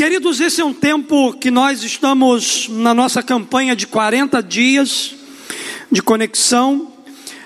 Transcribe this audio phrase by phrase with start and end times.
[0.00, 5.14] Queridos, esse é um tempo que nós estamos na nossa campanha de 40 dias
[5.92, 6.90] de conexão.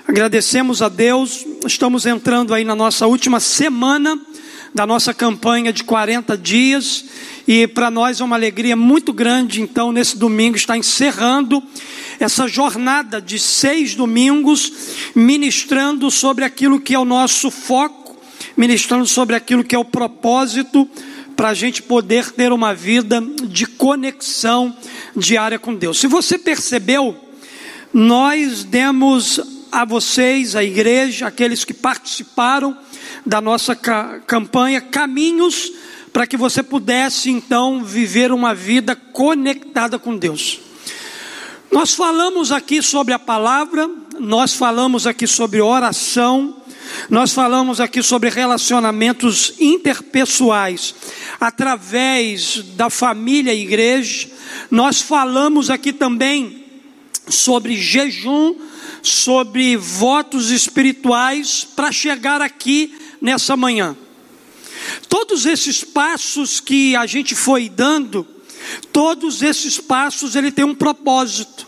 [0.07, 4.17] Agradecemos a Deus, estamos entrando aí na nossa última semana
[4.73, 7.07] da nossa campanha de 40 dias
[7.45, 11.61] e para nós é uma alegria muito grande, então, nesse domingo, estar encerrando
[12.21, 14.73] essa jornada de seis domingos,
[15.13, 18.17] ministrando sobre aquilo que é o nosso foco,
[18.57, 20.89] ministrando sobre aquilo que é o propósito
[21.37, 24.77] para a gente poder ter uma vida de conexão
[25.17, 25.99] diária com Deus.
[25.99, 27.17] Se você percebeu,
[27.93, 32.77] nós demos a vocês, a igreja, aqueles que participaram
[33.27, 35.73] da nossa campanha, caminhos
[36.13, 40.61] para que você pudesse então viver uma vida conectada com Deus.
[41.73, 46.57] Nós falamos aqui sobre a palavra, nós falamos aqui sobre oração,
[47.11, 50.95] nós falamos aqui sobre relacionamentos interpessoais
[51.41, 54.29] através da família e igreja.
[54.71, 56.65] Nós falamos aqui também
[57.29, 58.57] sobre jejum,
[59.03, 63.97] sobre votos espirituais para chegar aqui nessa manhã.
[65.09, 68.27] Todos esses passos que a gente foi dando,
[68.93, 71.67] todos esses passos ele tem um propósito.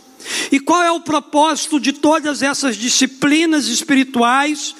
[0.50, 4.74] E qual é o propósito de todas essas disciplinas espirituais?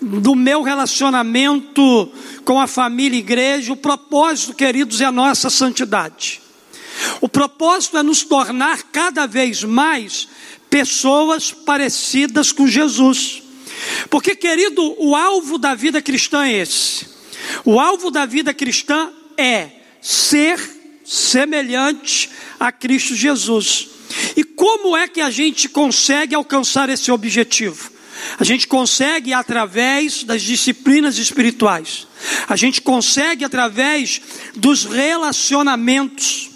[0.00, 2.10] Do meu relacionamento
[2.44, 6.40] com a família e igreja, o propósito, queridos, é a nossa santidade.
[7.20, 10.28] O propósito é nos tornar cada vez mais
[10.68, 13.42] pessoas parecidas com Jesus.
[14.08, 17.06] Porque, querido, o alvo da vida cristã é esse.
[17.64, 20.58] O alvo da vida cristã é ser
[21.04, 23.88] semelhante a Cristo Jesus.
[24.36, 27.90] E como é que a gente consegue alcançar esse objetivo?
[28.38, 32.06] A gente consegue através das disciplinas espirituais.
[32.48, 34.20] A gente consegue através
[34.56, 36.50] dos relacionamentos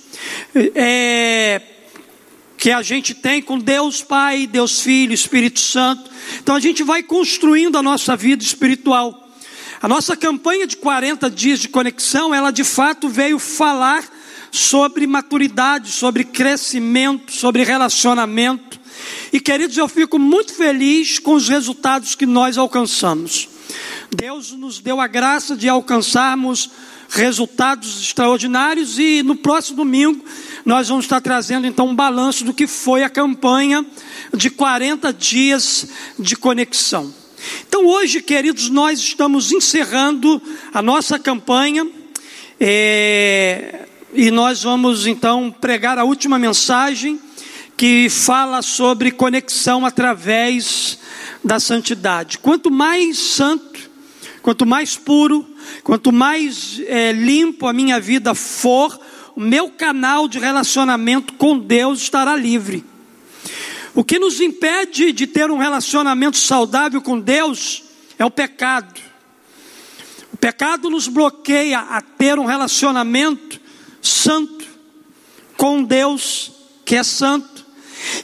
[0.74, 1.60] é,
[2.56, 6.10] que a gente tem com Deus Pai, Deus Filho, Espírito Santo.
[6.40, 9.28] Então a gente vai construindo a nossa vida espiritual.
[9.82, 14.02] A nossa campanha de 40 dias de conexão, ela de fato veio falar
[14.50, 18.73] sobre maturidade, sobre crescimento, sobre relacionamento.
[19.32, 23.48] E queridos, eu fico muito feliz com os resultados que nós alcançamos.
[24.14, 26.70] Deus nos deu a graça de alcançarmos
[27.08, 30.24] resultados extraordinários e no próximo domingo
[30.64, 33.84] nós vamos estar trazendo então um balanço do que foi a campanha
[34.32, 35.86] de 40 dias
[36.18, 37.12] de conexão.
[37.68, 40.40] Então hoje, queridos, nós estamos encerrando
[40.72, 41.86] a nossa campanha
[42.58, 47.20] é, e nós vamos então pregar a última mensagem
[47.76, 50.98] que fala sobre conexão através
[51.42, 52.38] da santidade.
[52.38, 53.90] Quanto mais santo,
[54.42, 55.46] quanto mais puro,
[55.82, 58.98] quanto mais é, limpo a minha vida for,
[59.34, 62.84] o meu canal de relacionamento com Deus estará livre.
[63.94, 67.82] O que nos impede de ter um relacionamento saudável com Deus
[68.18, 69.00] é o pecado.
[70.32, 73.60] O pecado nos bloqueia a ter um relacionamento
[74.02, 74.64] santo
[75.56, 76.52] com Deus,
[76.84, 77.53] que é santo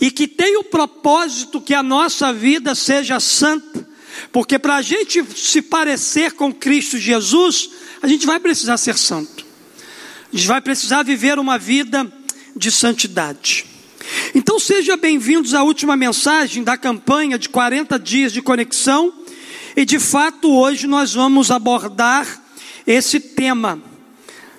[0.00, 3.88] e que tem o propósito que a nossa vida seja santa,
[4.32, 7.70] porque para a gente se parecer com Cristo Jesus,
[8.02, 9.44] a gente vai precisar ser santo,
[10.32, 12.10] a gente vai precisar viver uma vida
[12.56, 13.66] de santidade.
[14.34, 19.12] Então sejam bem-vindos à última mensagem da campanha de 40 dias de conexão,
[19.76, 22.26] e de fato hoje nós vamos abordar
[22.86, 23.80] esse tema,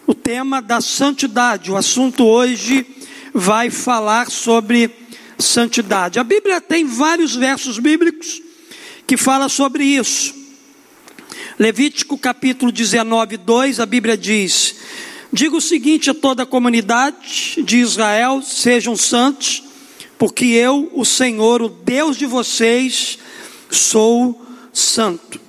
[0.07, 1.71] o tema da santidade.
[1.71, 2.85] O assunto hoje
[3.33, 5.00] vai falar sobre
[5.41, 6.19] santidade.
[6.19, 8.41] A Bíblia tem vários versos bíblicos
[9.05, 10.33] que fala sobre isso.
[11.59, 14.75] Levítico capítulo 19, 2, a Bíblia diz:
[15.33, 19.63] Diga o seguinte a toda a comunidade de Israel: sejam santos,
[20.17, 23.19] porque eu, o Senhor, o Deus de vocês,
[23.69, 25.39] sou santo.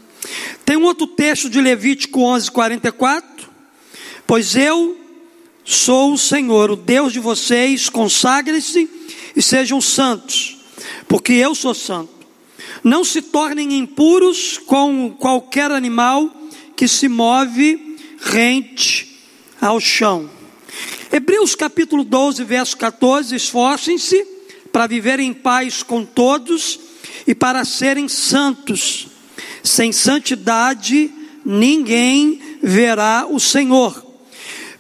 [0.64, 3.50] Tem um outro texto de Levítico 11, 44.
[4.26, 5.01] Pois eu
[5.64, 8.88] sou o Senhor, o Deus de vocês, consagre-se
[9.34, 10.58] e sejam santos,
[11.08, 12.10] porque eu sou santo.
[12.82, 16.30] Não se tornem impuros com qualquer animal
[16.76, 19.20] que se move rente
[19.60, 20.28] ao chão.
[21.12, 24.26] Hebreus capítulo 12, verso 14: Esforcem-se
[24.72, 26.80] para viver em paz com todos
[27.26, 29.08] e para serem santos.
[29.62, 31.10] Sem santidade
[31.44, 34.11] ninguém verá o Senhor.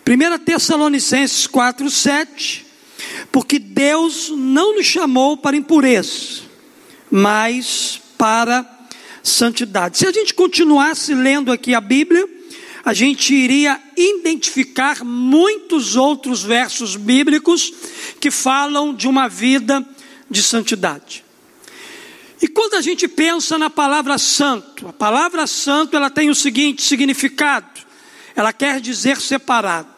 [0.06, 2.72] 1 Tessalonicenses 4, 7
[3.30, 6.42] porque Deus não nos chamou para impureza,
[7.10, 8.68] mas para
[9.22, 9.98] santidade.
[9.98, 12.28] Se a gente continuasse lendo aqui a Bíblia,
[12.84, 17.72] a gente iria identificar muitos outros versos bíblicos
[18.20, 19.84] que falam de uma vida
[20.28, 21.24] de santidade.
[22.40, 26.82] E quando a gente pensa na palavra santo, a palavra santo ela tem o seguinte
[26.82, 27.80] significado:
[28.34, 29.91] ela quer dizer separado.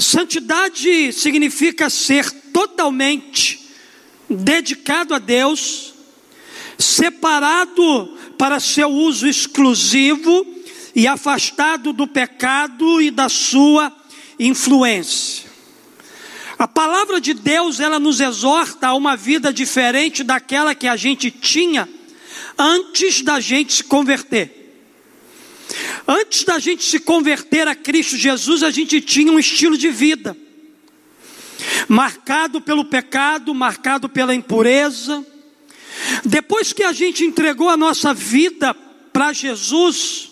[0.00, 3.68] Santidade significa ser totalmente
[4.28, 5.92] dedicado a Deus,
[6.78, 10.46] separado para seu uso exclusivo
[10.94, 13.94] e afastado do pecado e da sua
[14.38, 15.50] influência.
[16.58, 21.30] A palavra de Deus, ela nos exorta a uma vida diferente daquela que a gente
[21.30, 21.88] tinha
[22.58, 24.59] antes da gente se converter.
[26.06, 30.36] Antes da gente se converter a Cristo Jesus, a gente tinha um estilo de vida
[31.88, 35.24] marcado pelo pecado, marcado pela impureza.
[36.24, 38.74] Depois que a gente entregou a nossa vida
[39.12, 40.30] para Jesus,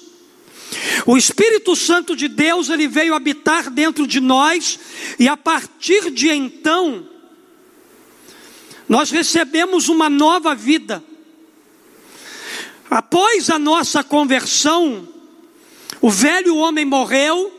[1.06, 4.78] o Espírito Santo de Deus, ele veio habitar dentro de nós,
[5.18, 7.06] e a partir de então,
[8.88, 11.02] nós recebemos uma nova vida.
[12.90, 15.06] Após a nossa conversão,
[16.00, 17.52] o velho homem morreu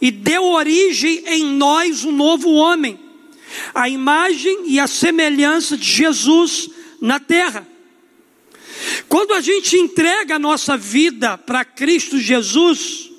[0.00, 2.98] e deu origem em nós um novo homem,
[3.74, 6.68] a imagem e a semelhança de Jesus
[7.00, 7.66] na terra.
[9.08, 13.10] Quando a gente entrega a nossa vida para Cristo Jesus,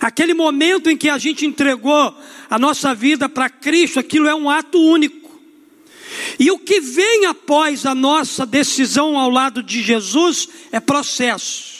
[0.00, 2.14] aquele momento em que a gente entregou
[2.48, 5.28] a nossa vida para Cristo, aquilo é um ato único.
[6.38, 11.77] E o que vem após a nossa decisão ao lado de Jesus é processo.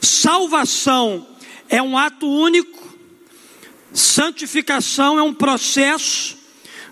[0.00, 1.26] Salvação
[1.68, 2.96] é um ato único,
[3.92, 6.36] santificação é um processo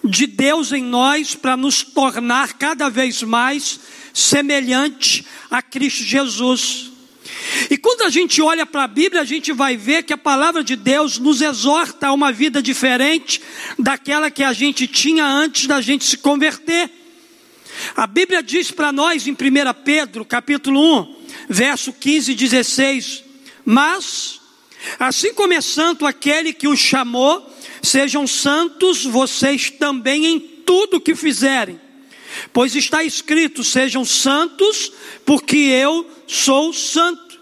[0.05, 3.81] de Deus em nós para nos tornar cada vez mais
[4.12, 6.90] semelhante a Cristo Jesus.
[7.70, 10.62] E quando a gente olha para a Bíblia, a gente vai ver que a palavra
[10.62, 13.40] de Deus nos exorta a uma vida diferente
[13.78, 16.90] daquela que a gente tinha antes da gente se converter.
[17.96, 19.37] A Bíblia diz para nós em 1
[19.84, 21.18] Pedro, capítulo 1,
[21.49, 23.25] verso 15 e 16:
[23.64, 24.40] Mas,
[24.99, 31.14] assim como é santo aquele que os chamou, sejam santos vocês também em tudo que
[31.14, 31.81] fizerem
[32.52, 34.93] Pois está escrito: sejam santos,
[35.25, 37.38] porque eu sou santo.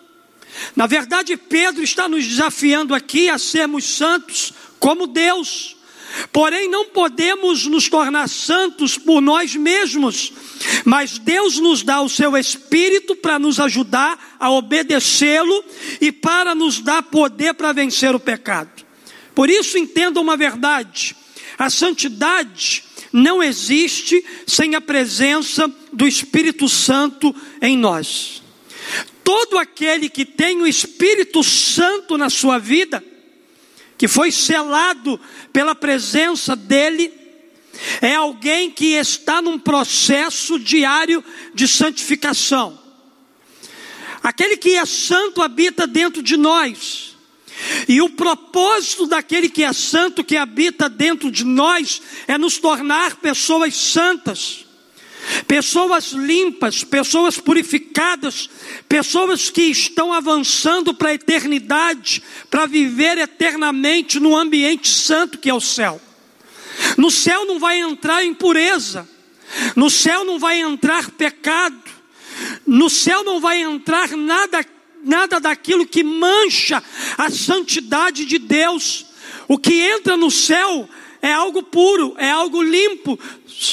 [0.74, 5.75] Na verdade, Pedro está nos desafiando aqui a sermos santos como Deus.
[6.32, 10.32] Porém, não podemos nos tornar santos por nós mesmos,
[10.84, 15.64] mas Deus nos dá o seu Espírito para nos ajudar a obedecê-lo
[16.00, 18.70] e para nos dar poder para vencer o pecado.
[19.34, 21.14] Por isso, entenda uma verdade:
[21.58, 28.42] a santidade não existe sem a presença do Espírito Santo em nós.
[29.24, 33.02] Todo aquele que tem o Espírito Santo na sua vida,
[33.98, 35.18] que foi selado
[35.52, 37.12] pela presença dele,
[38.00, 41.22] é alguém que está num processo diário
[41.54, 42.78] de santificação.
[44.22, 47.16] Aquele que é santo habita dentro de nós.
[47.88, 53.16] E o propósito daquele que é santo, que habita dentro de nós, é nos tornar
[53.16, 54.65] pessoas santas,
[55.46, 58.48] pessoas limpas, pessoas purificadas,
[58.88, 65.54] pessoas que estão avançando para a eternidade, para viver eternamente no ambiente santo que é
[65.54, 66.00] o céu.
[66.96, 69.08] No céu não vai entrar impureza,
[69.74, 71.80] no céu não vai entrar pecado,
[72.66, 74.64] no céu não vai entrar nada
[75.06, 76.82] nada daquilo que mancha
[77.16, 79.06] a santidade de Deus.
[79.46, 80.88] O que entra no céu
[81.22, 83.18] é algo puro, é algo limpo.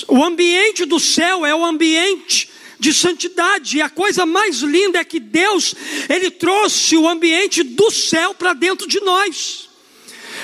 [0.08, 3.78] O ambiente do céu é o ambiente de santidade.
[3.78, 5.74] E a coisa mais linda é que Deus,
[6.10, 9.70] Ele trouxe o ambiente do céu para dentro de nós.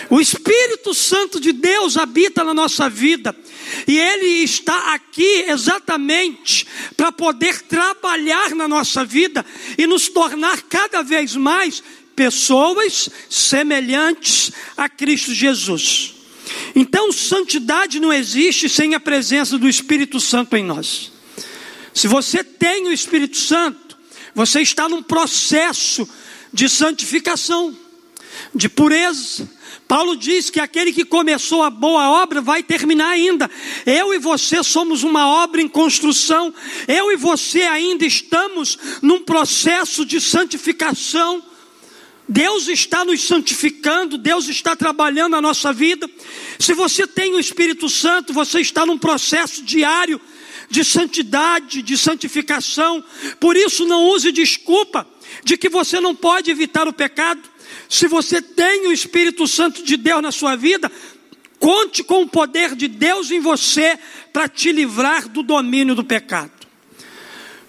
[0.10, 3.36] O Espírito Santo de Deus habita na nossa vida.
[3.88, 9.46] E Ele está aqui exatamente para poder trabalhar na nossa vida
[9.78, 11.84] e nos tornar cada vez mais
[12.16, 16.19] pessoas semelhantes a Cristo Jesus.
[16.76, 21.12] Então, santidade não existe sem a presença do Espírito Santo em nós.
[21.94, 23.98] Se você tem o Espírito Santo,
[24.34, 26.08] você está num processo
[26.54, 27.76] de santificação,
[28.54, 29.48] de pureza,
[29.90, 33.50] Paulo diz que aquele que começou a boa obra vai terminar ainda.
[33.88, 36.54] Eu e você somos uma obra em construção.
[36.88, 41.44] Eu e você ainda estamos num processo de santificação.
[42.30, 46.08] Deus está nos santificando, Deus está trabalhando na nossa vida.
[46.60, 50.22] Se você tem o Espírito Santo, você está num processo diário
[50.70, 53.04] de santidade, de santificação.
[53.40, 55.08] Por isso, não use desculpa
[55.44, 57.42] de que você não pode evitar o pecado.
[57.90, 60.92] Se você tem o Espírito Santo de Deus na sua vida,
[61.58, 63.98] conte com o poder de Deus em você
[64.32, 66.52] para te livrar do domínio do pecado.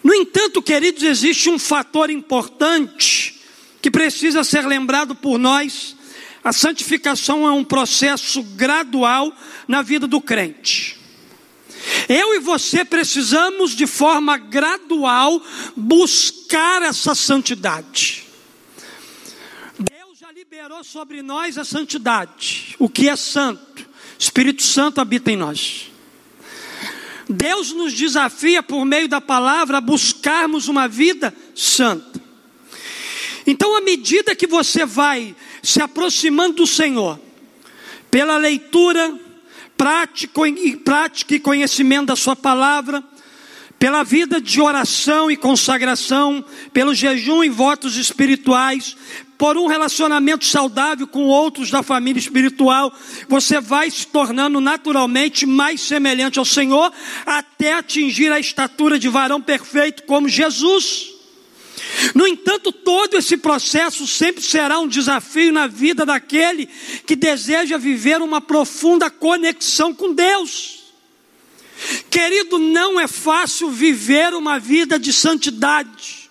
[0.04, 3.39] No entanto, queridos, existe um fator importante
[3.80, 5.96] que precisa ser lembrado por nós.
[6.42, 9.32] A santificação é um processo gradual
[9.68, 10.98] na vida do crente.
[12.08, 15.42] Eu e você precisamos, de forma gradual,
[15.76, 18.24] buscar essa santidade.
[19.78, 23.88] Deus já liberou sobre nós a santidade, o que é santo.
[24.18, 25.90] Espírito Santo habita em nós.
[27.28, 32.09] Deus nos desafia por meio da palavra a buscarmos uma vida santa.
[33.46, 37.18] Então, à medida que você vai se aproximando do Senhor,
[38.10, 39.18] pela leitura,
[39.76, 43.02] prática e, conhecimento da Sua palavra,
[43.78, 48.94] pela vida de oração e consagração, pelo jejum e votos espirituais,
[49.38, 52.92] por um relacionamento saudável com outros da família espiritual,
[53.26, 56.92] você vai se tornando naturalmente mais semelhante ao Senhor,
[57.24, 61.19] até atingir a estatura de varão perfeito como Jesus.
[62.14, 66.68] No entanto, todo esse processo sempre será um desafio na vida daquele
[67.06, 70.80] que deseja viver uma profunda conexão com Deus.
[72.10, 76.30] Querido, não é fácil viver uma vida de santidade.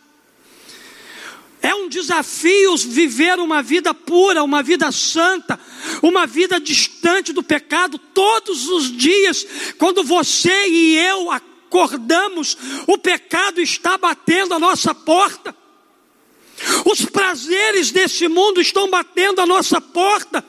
[1.62, 5.60] É um desafio viver uma vida pura, uma vida santa,
[6.02, 9.46] uma vida distante do pecado todos os dias.
[9.78, 11.30] Quando você e eu
[11.70, 12.58] acordamos,
[12.88, 15.56] o pecado está batendo a nossa porta.
[16.84, 20.44] Os prazeres desse mundo estão batendo a nossa porta.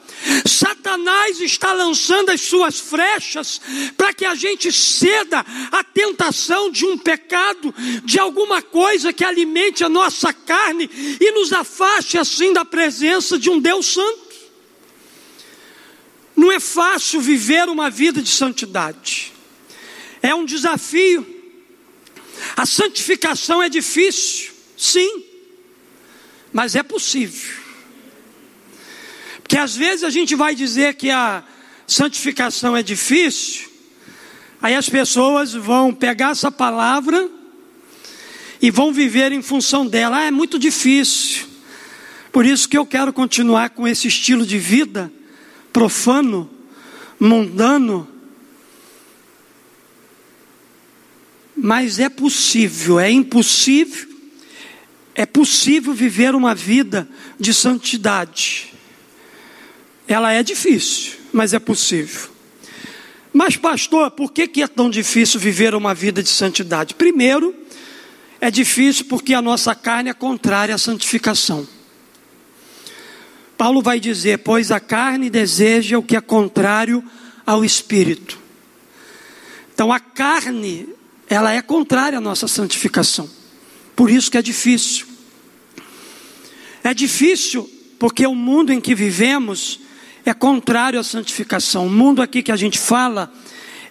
[0.45, 3.61] Satanás está lançando as suas flechas
[3.97, 7.73] para que a gente ceda à tentação de um pecado,
[8.05, 13.49] de alguma coisa que alimente a nossa carne e nos afaste assim da presença de
[13.49, 14.31] um Deus Santo.
[16.35, 19.33] Não é fácil viver uma vida de santidade,
[20.23, 21.27] é um desafio.
[22.57, 25.31] A santificação é difícil, sim
[26.53, 27.59] mas é possível.
[29.43, 31.43] Porque às vezes a gente vai dizer que a
[31.87, 33.69] santificação é difícil,
[34.61, 37.29] aí as pessoas vão pegar essa palavra
[38.61, 40.19] e vão viver em função dela.
[40.19, 41.49] Ah, é muito difícil.
[42.31, 45.11] Por isso que eu quero continuar com esse estilo de vida
[45.73, 46.49] profano,
[47.19, 48.09] mundano.
[51.63, 54.11] Mas é possível, é impossível
[55.15, 57.07] é possível viver uma vida
[57.39, 58.73] de santidade.
[60.09, 62.31] Ela é difícil, mas é possível.
[63.31, 66.95] Mas, pastor, por que, é tão difícil viver uma vida de santidade?
[66.95, 67.55] Primeiro,
[68.41, 71.69] é difícil porque a nossa carne é contrária à santificação.
[73.59, 77.05] Paulo vai dizer: Pois a carne deseja o que é contrário
[77.45, 78.39] ao espírito.
[79.75, 80.89] Então, a carne,
[81.31, 83.31] ela é contrária à nossa santificação.
[83.95, 85.07] Por isso que é difícil.
[86.83, 87.71] É difícil
[88.01, 89.79] porque o mundo em que vivemos
[90.25, 91.87] é contrário à santificação.
[91.87, 93.33] O mundo aqui que a gente fala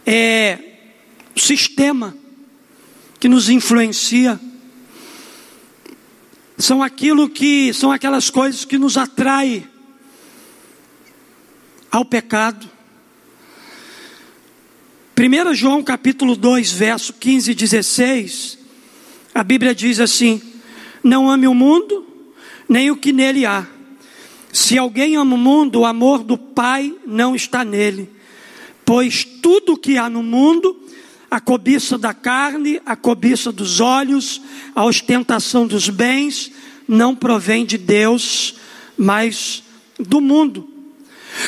[0.05, 0.59] é
[1.33, 2.13] o sistema
[3.21, 4.37] que nos influencia.
[6.57, 9.65] São aquilo que são aquelas coisas que nos atraem
[11.89, 12.69] ao pecado.
[15.19, 18.57] 1 João capítulo 2, verso 15 e 16,
[19.35, 20.41] a Bíblia diz assim:
[21.03, 22.07] Não ame o mundo,
[22.69, 23.67] nem o que nele há.
[24.53, 28.09] Se alguém ama o mundo, o amor do Pai não está nele.
[28.85, 30.79] Pois tudo que há no mundo,
[31.29, 34.41] a cobiça da carne, a cobiça dos olhos,
[34.73, 36.49] a ostentação dos bens,
[36.87, 38.55] não provém de Deus,
[38.97, 39.63] mas
[39.99, 40.65] do mundo.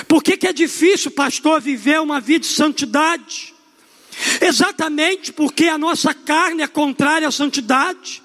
[0.10, 3.61] Por que, que é difícil, pastor, viver uma vida de santidade?
[4.40, 8.22] Exatamente porque a nossa carne é contrária à santidade.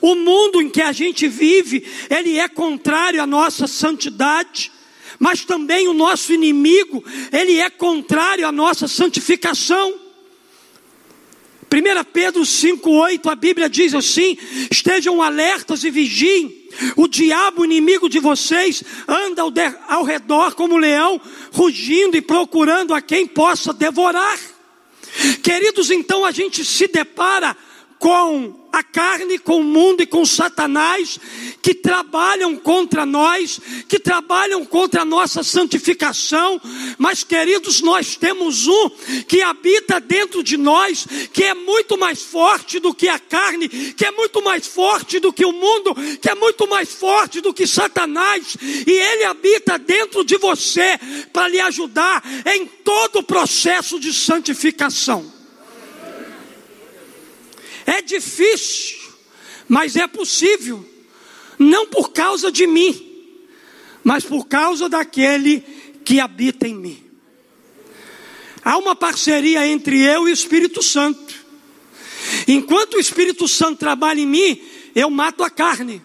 [0.00, 4.70] O mundo em que a gente vive, ele é contrário à nossa santidade,
[5.18, 9.94] mas também o nosso inimigo, ele é contrário à nossa santificação.
[11.72, 14.36] 1 Pedro 5,8, a Bíblia diz assim:
[14.70, 16.58] estejam alertas e vigiem.
[16.96, 21.20] O diabo, inimigo de vocês, anda ao, de, ao redor como leão,
[21.52, 24.38] rugindo e procurando a quem possa devorar.
[25.42, 27.56] Queridos, então a gente se depara
[27.98, 31.18] com a carne, com o mundo e com Satanás,
[31.62, 36.60] que trabalham contra nós, que trabalham contra a nossa santificação,
[36.98, 38.90] mas queridos, nós temos um
[39.26, 44.04] que habita dentro de nós, que é muito mais forte do que a carne, que
[44.04, 47.66] é muito mais forte do que o mundo, que é muito mais forte do que
[47.66, 50.98] Satanás, e ele habita dentro de você
[51.32, 55.39] para lhe ajudar em todo o processo de santificação.
[57.90, 58.98] É difícil,
[59.68, 60.88] mas é possível.
[61.58, 63.28] Não por causa de mim,
[64.04, 65.60] mas por causa daquele
[66.04, 67.04] que habita em mim.
[68.64, 71.34] Há uma parceria entre eu e o Espírito Santo.
[72.46, 74.62] Enquanto o Espírito Santo trabalha em mim,
[74.94, 76.00] eu mato a carne.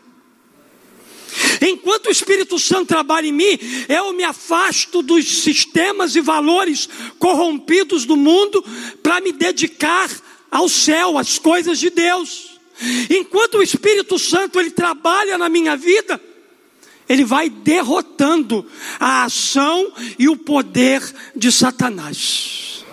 [1.62, 6.90] Enquanto o Espírito Santo trabalha em mim, eu me afasto dos sistemas e valores
[7.20, 8.64] corrompidos do mundo
[9.04, 10.10] para me dedicar
[10.56, 12.58] ao céu, às coisas de Deus.
[13.10, 16.20] Enquanto o Espírito Santo ele trabalha na minha vida,
[17.10, 18.66] ele vai derrotando
[18.98, 21.02] a ação e o poder
[21.36, 22.86] de Satanás.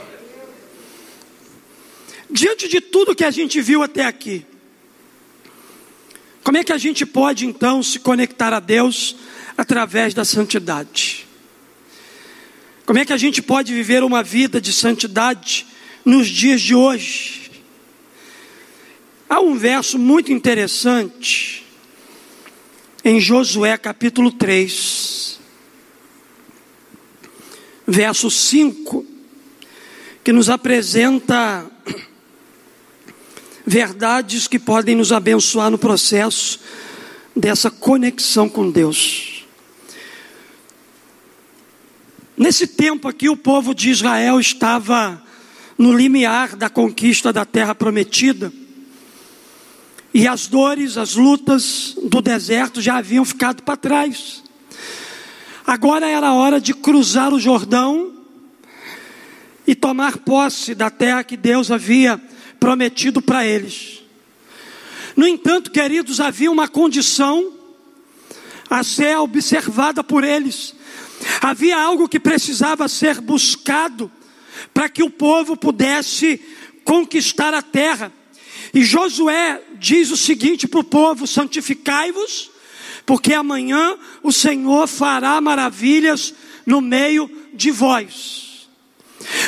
[2.29, 4.45] Diante de tudo que a gente viu até aqui,
[6.43, 9.15] como é que a gente pode então se conectar a Deus
[9.57, 11.29] através da santidade?
[12.85, 15.65] Como é que a gente pode viver uma vida de santidade
[16.05, 17.42] nos dias de hoje?
[19.33, 21.65] Há um verso muito interessante
[23.03, 25.41] em Josué capítulo 3,
[27.87, 29.07] verso 5,
[30.23, 31.67] que nos apresenta
[33.65, 36.61] verdades que podem nos abençoar no processo
[37.35, 39.47] dessa conexão com Deus.
[42.37, 45.25] Nesse tempo aqui, o povo de Israel estava
[45.79, 48.53] no limiar da conquista da terra prometida.
[50.15, 54.43] E as dores, as lutas do deserto já haviam ficado para trás.
[55.67, 58.13] Agora era a hora de cruzar o Jordão
[59.67, 62.21] e tomar posse da terra que Deus havia
[62.61, 64.03] prometido para eles.
[65.17, 67.53] No entanto, queridos, havia uma condição
[68.69, 70.75] a ser observada por eles.
[71.41, 74.11] Havia algo que precisava ser buscado
[74.75, 76.41] para que o povo pudesse
[76.85, 78.13] conquistar a terra.
[78.75, 82.51] E Josué diz o seguinte para o povo: santificai-vos,
[83.05, 86.33] porque amanhã o Senhor fará maravilhas
[86.65, 88.69] no meio de vós.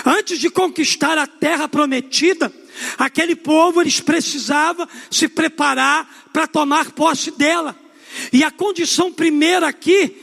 [0.05, 2.53] Antes de conquistar a terra prometida,
[2.99, 7.77] aquele povo eles precisavam se preparar para tomar posse dela.
[8.33, 10.17] E a condição primeira aqui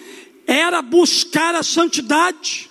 [0.45, 2.69] era buscar a santidade.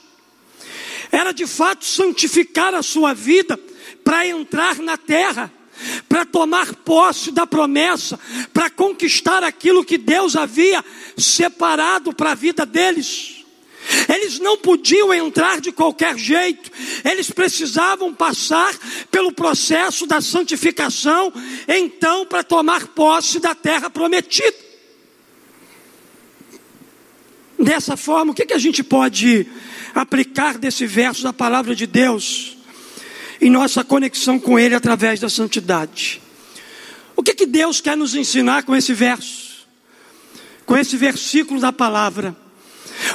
[1.10, 3.58] Era de fato santificar a sua vida
[4.04, 5.52] para entrar na terra
[6.08, 8.18] para tomar posse da promessa,
[8.52, 10.84] para conquistar aquilo que Deus havia
[11.16, 13.40] separado para a vida deles.
[14.08, 16.70] Eles não podiam entrar de qualquer jeito,
[17.04, 18.76] eles precisavam passar
[19.10, 21.32] pelo processo da santificação,
[21.66, 24.70] então, para tomar posse da terra prometida.
[27.58, 29.46] Dessa forma, o que, que a gente pode
[29.94, 32.59] aplicar desse verso da palavra de Deus?
[33.40, 36.20] Em nossa conexão com Ele através da santidade.
[37.16, 39.66] O que, que Deus quer nos ensinar com esse verso?
[40.66, 42.36] Com esse versículo da palavra?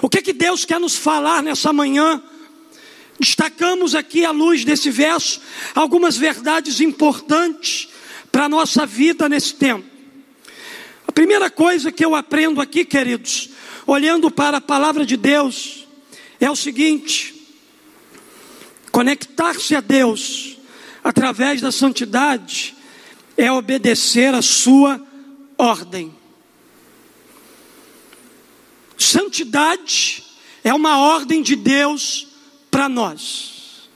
[0.02, 2.22] O que, que Deus quer nos falar nessa manhã?
[3.20, 5.42] Destacamos aqui, à luz desse verso,
[5.74, 7.88] algumas verdades importantes
[8.32, 9.86] para a nossa vida nesse tempo.
[11.08, 13.50] A primeira coisa que eu aprendo aqui, queridos,
[13.88, 15.88] olhando para a palavra de Deus,
[16.40, 17.45] é o seguinte:
[18.96, 20.56] Conectar-se a Deus
[21.04, 22.74] através da santidade
[23.36, 25.06] é obedecer a sua
[25.58, 26.16] ordem.
[28.98, 30.24] Santidade
[30.64, 32.30] é uma ordem de Deus
[32.72, 33.90] para nós.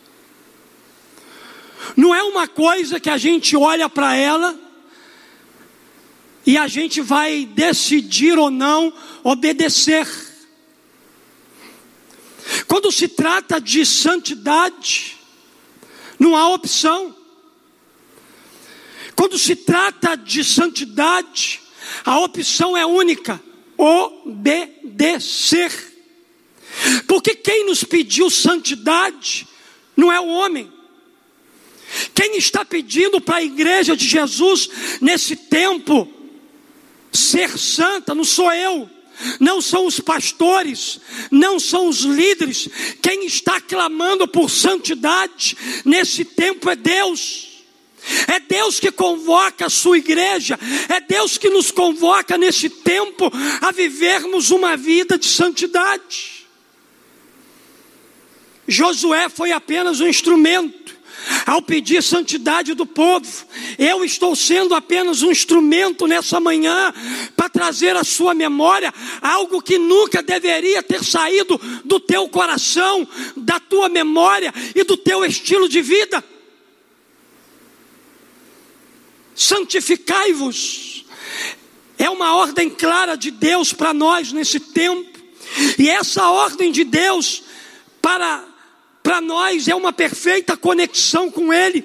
[1.95, 4.59] Não é uma coisa que a gente olha para ela
[6.45, 10.05] e a gente vai decidir ou não obedecer.
[12.67, 15.17] Quando se trata de santidade,
[16.17, 17.15] não há opção.
[19.15, 21.61] Quando se trata de santidade,
[22.03, 23.41] a opção é única:
[23.77, 25.71] obedecer.
[27.07, 29.47] Porque quem nos pediu santidade
[29.95, 30.71] não é o homem.
[32.13, 34.69] Quem está pedindo para a igreja de Jesus
[35.01, 36.07] nesse tempo
[37.11, 38.89] ser santa não sou eu
[39.39, 40.99] não são os pastores,
[41.31, 42.69] não são os líderes.
[43.01, 47.47] Quem está clamando por santidade nesse tempo é Deus.
[48.27, 53.29] É Deus que convoca a sua igreja, é Deus que nos convoca nesse tempo
[53.61, 56.47] a vivermos uma vida de santidade.
[58.67, 60.98] Josué foi apenas um instrumento
[61.45, 63.27] ao pedir santidade do povo.
[63.77, 66.93] Eu estou sendo apenas um instrumento nessa manhã
[67.35, 73.59] para trazer à sua memória algo que nunca deveria ter saído do teu coração, da
[73.59, 76.23] tua memória e do teu estilo de vida.
[79.35, 81.05] Santificai-vos.
[81.97, 85.19] É uma ordem clara de Deus para nós nesse tempo.
[85.77, 87.43] E essa ordem de Deus
[88.01, 88.48] para
[89.09, 91.83] para nós é uma perfeita conexão com Ele.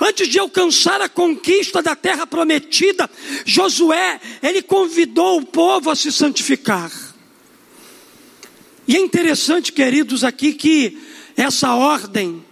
[0.00, 3.10] Antes de alcançar a conquista da terra prometida,
[3.44, 6.88] Josué, ele convidou o povo a se santificar.
[8.86, 11.02] E é interessante, queridos, aqui que
[11.36, 12.44] essa ordem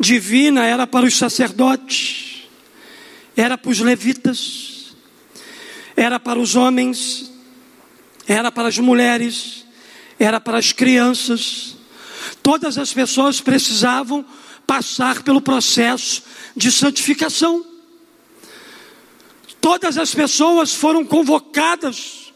[0.00, 2.48] divina era para os sacerdotes,
[3.36, 4.96] era para os levitas,
[5.94, 7.30] era para os homens,
[8.26, 9.66] era para as mulheres,
[10.18, 11.73] era para as crianças,
[12.44, 14.22] Todas as pessoas precisavam
[14.66, 16.22] passar pelo processo
[16.54, 17.64] de santificação.
[19.62, 22.34] Todas as pessoas foram convocadas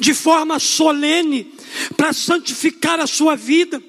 [0.00, 1.54] de forma solene
[1.98, 3.82] para santificar a sua vida.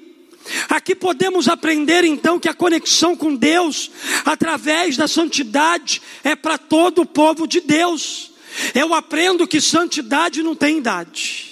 [0.68, 3.90] Aqui podemos aprender então que a conexão com Deus,
[4.26, 8.32] através da santidade, é para todo o povo de Deus.
[8.74, 11.47] Eu aprendo que santidade não tem idade.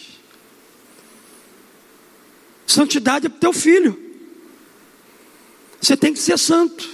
[2.66, 4.06] Santidade é para o teu filho.
[5.80, 6.88] Você tem que ser santo.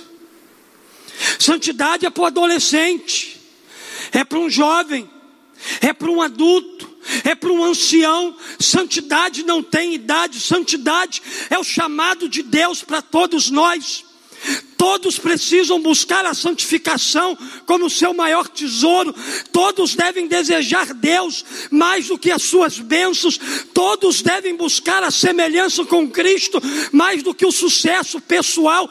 [1.39, 3.41] Santidade é para o adolescente,
[4.13, 5.09] é para um jovem,
[5.81, 6.91] é para um adulto,
[7.25, 8.37] é para um ancião.
[8.59, 14.05] Santidade não tem idade, santidade é o chamado de Deus para todos nós.
[14.77, 19.15] Todos precisam buscar a santificação como seu maior tesouro.
[19.53, 23.39] Todos devem desejar Deus mais do que as suas bênçãos.
[23.73, 28.91] Todos devem buscar a semelhança com Cristo mais do que o sucesso pessoal.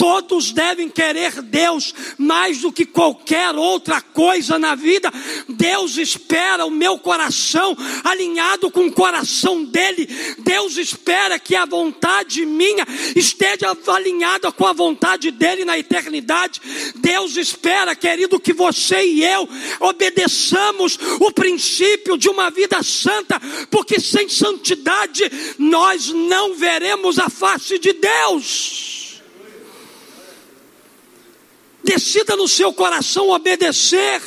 [0.00, 5.12] Todos devem querer Deus mais do que qualquer outra coisa na vida.
[5.46, 10.08] Deus espera o meu coração alinhado com o coração dele.
[10.38, 16.62] Deus espera que a vontade minha esteja alinhada com a vontade dele na eternidade.
[16.96, 19.46] Deus espera, querido, que você e eu
[19.80, 23.38] obedeçamos o princípio de uma vida santa,
[23.70, 28.89] porque sem santidade nós não veremos a face de Deus.
[31.82, 34.20] Decida no seu coração obedecer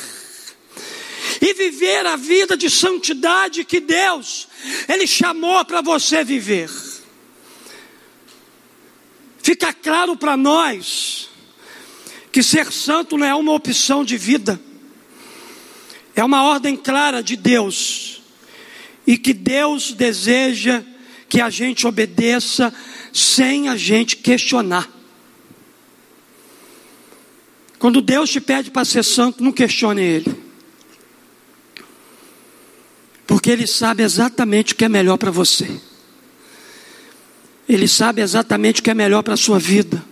[1.40, 4.48] e viver a vida de santidade que Deus
[4.88, 6.70] ele chamou para você viver.
[9.42, 11.28] Fica claro para nós
[12.32, 14.60] que ser santo não é uma opção de vida.
[16.16, 18.22] É uma ordem clara de Deus.
[19.06, 20.82] E que Deus deseja
[21.28, 22.72] que a gente obedeça
[23.12, 24.88] sem a gente questionar.
[27.84, 30.34] Quando Deus te pede para ser santo, não questione Ele.
[33.26, 35.68] Porque Ele sabe exatamente o que é melhor para você.
[37.68, 40.02] Ele sabe exatamente o que é melhor para a sua vida.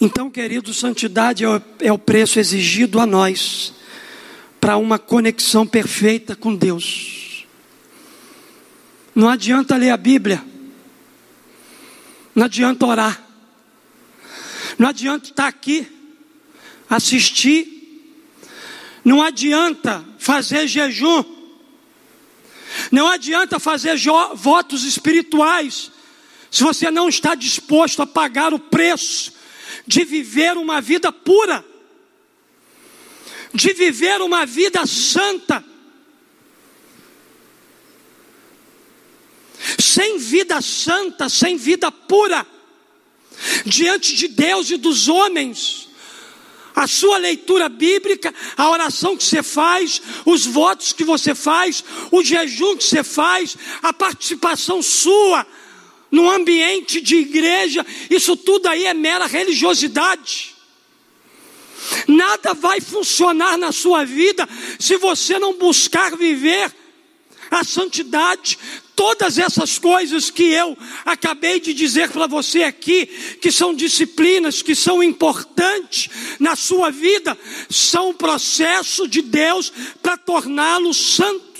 [0.00, 3.74] Então, querido, santidade é o, é preço exigido a nós
[4.58, 7.44] para uma conexão perfeita com Deus.
[9.14, 10.42] Não adianta ler a Bíblia,
[12.34, 13.33] não adianta orar,
[14.78, 15.86] não adianta estar aqui,
[16.88, 17.74] assistir,
[19.04, 21.24] não adianta fazer jejum,
[22.90, 23.96] não adianta fazer
[24.34, 25.90] votos espirituais,
[26.50, 29.32] se você não está disposto a pagar o preço
[29.86, 31.64] de viver uma vida pura,
[33.52, 35.64] de viver uma vida santa.
[39.78, 42.46] Sem vida santa, sem vida pura,
[43.64, 45.88] diante de Deus e dos homens.
[46.74, 52.22] A sua leitura bíblica, a oração que você faz, os votos que você faz, o
[52.22, 55.46] jejum que você faz, a participação sua
[56.10, 60.54] no ambiente de igreja, isso tudo aí é mera religiosidade.
[62.08, 64.48] Nada vai funcionar na sua vida
[64.78, 66.72] se você não buscar viver
[67.50, 68.58] a santidade,
[68.96, 73.06] Todas essas coisas que eu acabei de dizer para você aqui,
[73.40, 77.36] que são disciplinas, que são importantes na sua vida,
[77.68, 81.54] são um processo de Deus para torná-lo santo.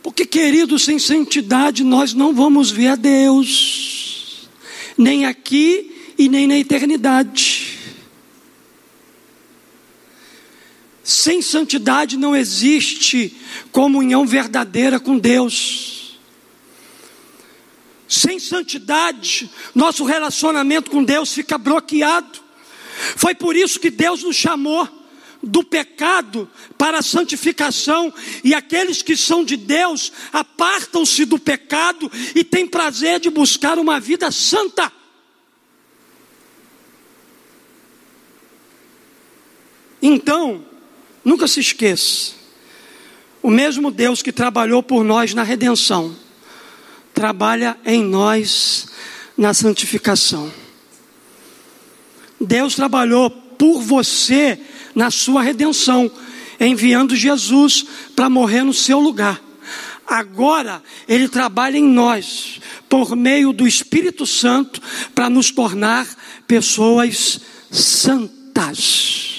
[0.00, 4.48] Porque, querido, sem santidade nós não vamos ver a Deus.
[4.96, 7.79] nem aqui e nem na eternidade.
[11.10, 13.36] Sem santidade não existe
[13.72, 16.20] comunhão verdadeira com Deus.
[18.06, 22.38] Sem santidade, nosso relacionamento com Deus fica bloqueado.
[23.16, 24.88] Foi por isso que Deus nos chamou
[25.42, 32.44] do pecado para a santificação, e aqueles que são de Deus apartam-se do pecado e
[32.44, 34.92] têm prazer de buscar uma vida santa.
[40.00, 40.69] Então,
[41.24, 42.32] nunca se esqueça,
[43.42, 46.14] o mesmo Deus que trabalhou por nós na redenção,
[47.14, 48.86] trabalha em nós
[49.36, 50.52] na santificação.
[52.40, 54.58] Deus trabalhou por você
[54.94, 56.10] na sua redenção,
[56.58, 59.40] enviando Jesus para morrer no seu lugar.
[60.06, 64.80] Agora ele trabalha em nós por meio do Espírito Santo
[65.14, 66.06] para nos tornar
[66.46, 69.29] pessoas santas.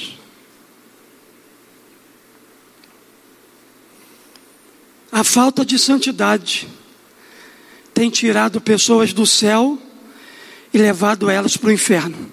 [5.11, 6.69] A falta de santidade
[7.93, 9.77] tem tirado pessoas do céu
[10.73, 12.31] e levado elas para o inferno.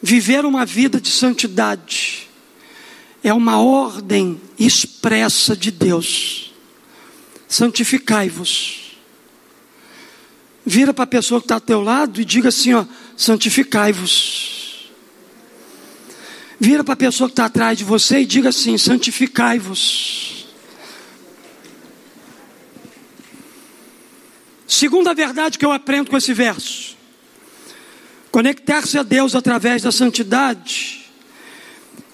[0.00, 2.28] Viver uma vida de santidade
[3.22, 6.54] é uma ordem expressa de Deus.
[7.46, 8.96] Santificai-vos.
[10.64, 12.84] Vira para a pessoa que está ao teu lado e diga assim: ó,
[13.16, 14.57] santificai-vos.
[16.60, 20.46] Vira para a pessoa que está atrás de você e diga assim: santificai-vos.
[24.66, 26.96] Segunda verdade que eu aprendo com esse verso.
[28.30, 31.06] Conectar-se a Deus através da santidade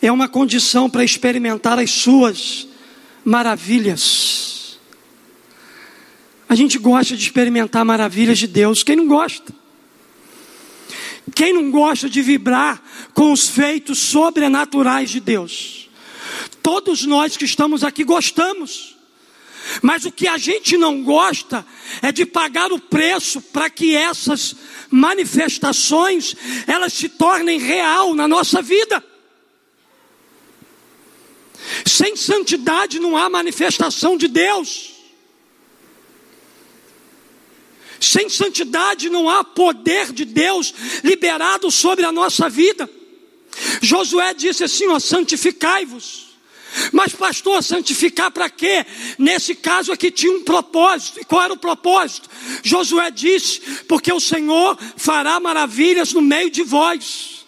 [0.01, 2.69] é uma condição para experimentar as suas
[3.25, 4.79] maravilhas.
[6.49, 9.53] A gente gosta de experimentar maravilhas de Deus, quem não gosta?
[11.33, 12.83] Quem não gosta de vibrar
[13.15, 15.89] com os feitos sobrenaturais de Deus?
[16.63, 18.95] Todos nós que estamos aqui gostamos.
[19.81, 21.65] Mas o que a gente não gosta
[22.03, 24.55] é de pagar o preço para que essas
[24.91, 26.35] manifestações
[26.67, 29.03] elas se tornem real na nossa vida.
[31.87, 34.94] Sem santidade não há manifestação de Deus.
[38.05, 42.89] Sem santidade não há poder de Deus liberado sobre a nossa vida.
[43.81, 46.25] Josué disse assim: ó, santificai-vos
[46.93, 48.85] mas, pastor, santificar para quê?
[49.19, 51.21] Nesse caso aqui tinha um propósito.
[51.21, 52.29] E qual era o propósito?
[52.63, 57.45] Josué disse: Porque o Senhor fará maravilhas no meio de vós.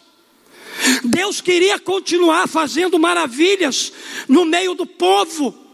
[1.04, 3.92] Deus queria continuar fazendo maravilhas
[4.28, 5.65] no meio do povo.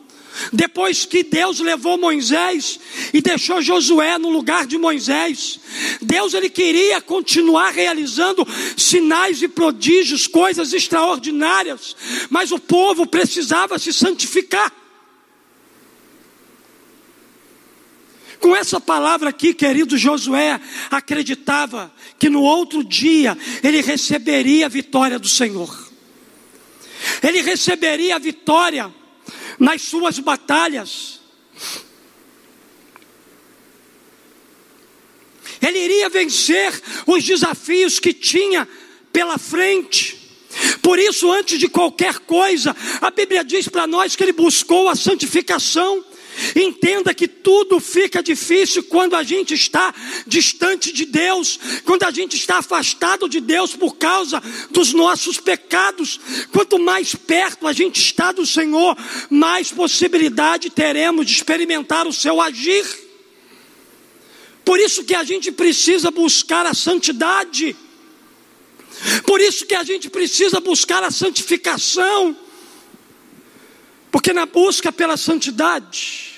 [0.53, 2.79] Depois que Deus levou Moisés
[3.12, 5.61] e deixou Josué no lugar de Moisés,
[6.01, 11.97] Deus ele queria continuar realizando sinais e prodígios, coisas extraordinárias,
[12.31, 14.73] mas o povo precisava se santificar.
[18.40, 25.16] Com essa palavra aqui, querido Josué, acreditava que no outro dia ele receberia a vitória
[25.16, 25.92] do Senhor.
[27.23, 28.92] Ele receberia a vitória
[29.59, 31.21] nas suas batalhas.
[35.61, 38.69] Ele iria vencer os desafios que tinha
[39.12, 40.19] pela frente.
[40.83, 44.97] Por isso, antes de qualquer coisa, a Bíblia diz para nós que ele buscou a
[44.97, 46.05] santificação.
[46.57, 49.94] Entenda que tudo fica difícil quando a gente está
[50.26, 56.20] distante de Deus, quando a gente está afastado de Deus por causa dos nossos pecados.
[56.52, 58.96] Quanto mais perto a gente está do Senhor,
[59.31, 62.85] mais possibilidade teremos de experimentar o seu agir.
[64.64, 67.76] Por isso que a gente precisa buscar a santidade.
[69.26, 72.37] Por isso que a gente precisa buscar a santificação.
[74.11, 76.32] Porque na busca pela santidade,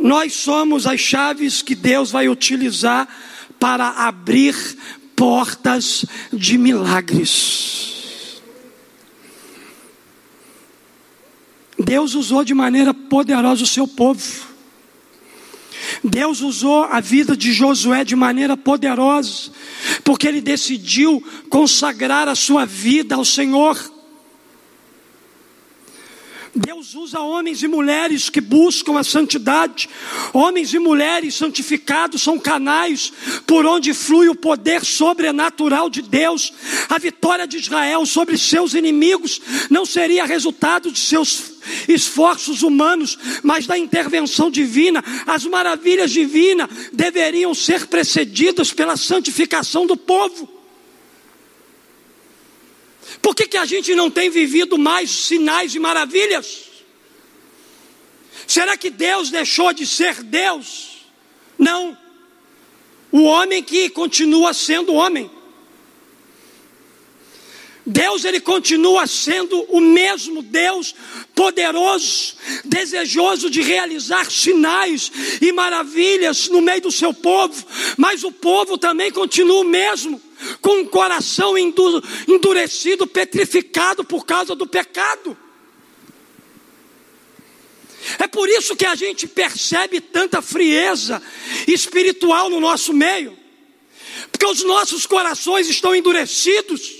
[0.00, 3.08] nós somos as chaves que Deus vai utilizar
[3.58, 4.54] para abrir
[5.14, 8.40] portas de milagres.
[11.78, 14.48] Deus usou de maneira poderosa o seu povo.
[16.04, 19.50] Deus usou a vida de Josué de maneira poderosa,
[20.04, 23.99] porque ele decidiu consagrar a sua vida ao Senhor.
[26.54, 29.88] Deus usa homens e mulheres que buscam a santidade.
[30.32, 33.12] Homens e mulheres santificados são canais
[33.46, 36.52] por onde flui o poder sobrenatural de Deus.
[36.88, 43.66] A vitória de Israel sobre seus inimigos não seria resultado de seus esforços humanos, mas
[43.66, 45.04] da intervenção divina.
[45.26, 50.59] As maravilhas divinas deveriam ser precedidas pela santificação do povo.
[53.30, 56.64] Por que, que a gente não tem vivido mais sinais e maravilhas?
[58.44, 61.06] Será que Deus deixou de ser Deus?
[61.56, 61.96] Não.
[63.12, 65.30] O homem que continua sendo homem.
[67.84, 70.94] Deus ele continua sendo o mesmo Deus
[71.34, 77.64] poderoso, desejoso de realizar sinais e maravilhas no meio do seu povo,
[77.96, 80.20] mas o povo também continua o mesmo
[80.60, 85.36] com o coração endurecido, petrificado por causa do pecado.
[88.18, 91.22] É por isso que a gente percebe tanta frieza
[91.66, 93.36] espiritual no nosso meio,
[94.32, 96.99] porque os nossos corações estão endurecidos,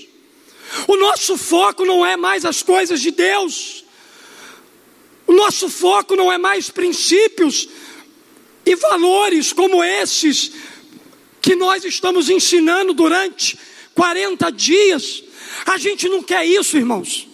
[0.87, 3.83] o nosso foco não é mais as coisas de Deus,
[5.27, 7.69] o nosso foco não é mais princípios
[8.65, 10.51] e valores como esses
[11.41, 13.57] que nós estamos ensinando durante
[13.95, 15.23] 40 dias.
[15.65, 17.27] A gente não quer isso, irmãos.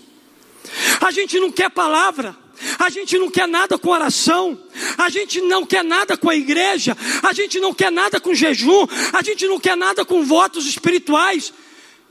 [1.02, 2.38] A gente não quer palavra.
[2.80, 4.60] A gente não quer nada com oração,
[4.98, 8.88] a gente não quer nada com a igreja, a gente não quer nada com jejum,
[9.14, 11.54] a gente não quer nada com votos espirituais.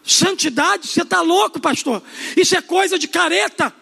[0.06, 2.00] Santidade, você está louco, pastor?
[2.36, 3.74] Isso é coisa de careta.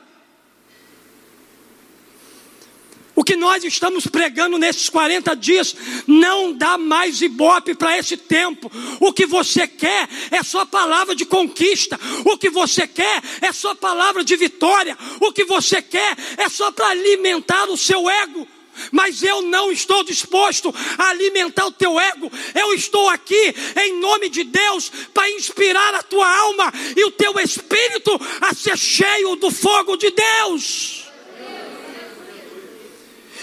[3.14, 8.72] O que nós estamos pregando nesses 40 dias não dá mais ibope para esse tempo.
[8.98, 12.00] O que você quer é só palavra de conquista.
[12.24, 14.98] O que você quer é só palavra de vitória.
[15.20, 18.48] O que você quer é só para alimentar o seu ego.
[18.90, 22.30] Mas eu não estou disposto a alimentar o teu ego.
[22.54, 27.38] Eu estou aqui em nome de Deus para inspirar a tua alma e o teu
[27.40, 31.04] espírito a ser cheio do fogo de Deus.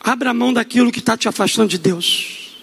[0.00, 2.62] Abra mão daquilo que está te afastando de Deus.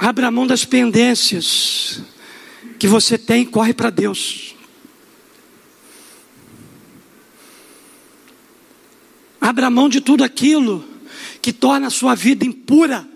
[0.00, 2.00] Abra mão das pendências
[2.78, 4.54] que você tem corre para Deus.
[9.40, 10.91] Abra mão de tudo aquilo
[11.42, 13.06] que torna a sua vida impura.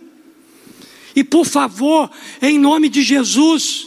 [1.14, 2.10] E por favor,
[2.42, 3.86] em nome de Jesus,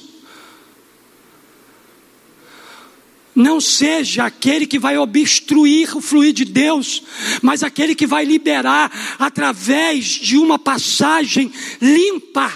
[3.35, 7.03] não seja aquele que vai obstruir o fluir de Deus,
[7.41, 12.51] mas aquele que vai liberar através de uma passagem limpa.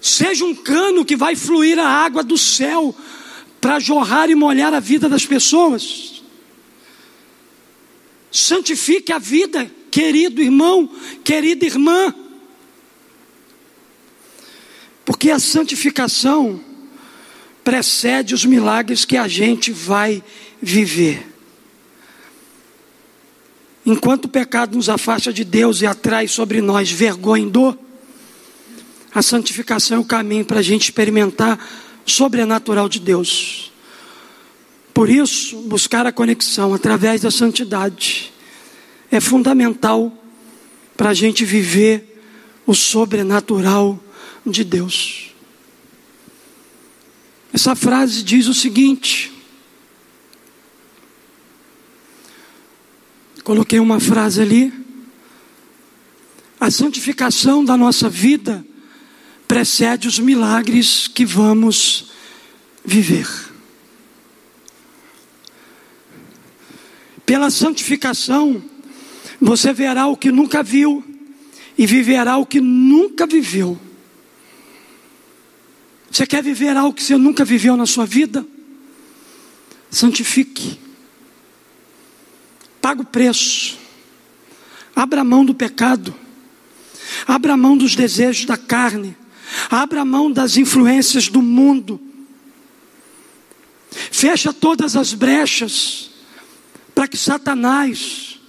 [0.00, 2.94] Seja um cano que vai fluir a água do céu
[3.64, 6.22] para jorrar e molhar a vida das pessoas.
[8.30, 10.86] Santifique a vida, querido irmão,
[11.24, 12.14] querida irmã.
[15.02, 16.62] Porque a santificação
[17.64, 20.22] precede os milagres que a gente vai
[20.60, 21.26] viver.
[23.86, 27.78] enquanto o pecado nos afasta de Deus e atrai sobre nós vergonha e dor,
[29.14, 31.58] a santificação é o caminho para a gente experimentar
[32.06, 33.72] sobrenatural de Deus.
[34.92, 38.32] Por isso, buscar a conexão através da santidade
[39.10, 40.12] é fundamental
[40.96, 42.22] para a gente viver
[42.66, 43.98] o sobrenatural
[44.46, 45.34] de Deus.
[47.52, 49.32] Essa frase diz o seguinte:
[53.42, 54.72] coloquei uma frase ali.
[56.58, 58.64] A santificação da nossa vida
[59.46, 62.10] precede os milagres que vamos
[62.84, 63.28] viver.
[67.24, 68.62] Pela santificação,
[69.40, 71.02] você verá o que nunca viu
[71.76, 73.78] e viverá o que nunca viveu.
[76.10, 78.46] Você quer viver algo que você nunca viveu na sua vida?
[79.90, 80.78] Santifique.
[82.80, 83.76] Paga o preço.
[84.94, 86.14] Abra mão do pecado.
[87.26, 89.16] Abra mão dos desejos da carne.
[89.70, 92.00] Abra mão das influências do mundo.
[93.90, 96.10] Fecha todas as brechas
[96.94, 98.40] para que Satanás